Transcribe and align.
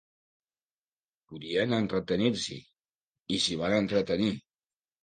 Podien 1.33 1.77
entretenir-s'hi 1.79 2.59
i... 2.63 3.41
s'hi 3.47 3.63
van 3.65 3.79
entretenir. 3.85 4.37